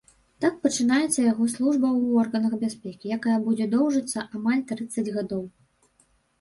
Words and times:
Так 0.43 0.53
пачынаецца 0.63 1.19
яго 1.31 1.45
служба 1.55 1.87
ў 1.91 2.23
органах 2.23 2.57
бяспекі, 2.65 3.13
якая 3.19 3.37
будзе 3.45 3.69
доўжыцца 3.77 4.19
амаль 4.41 4.67
трыццаць 4.75 5.09
гадоў. 5.23 5.49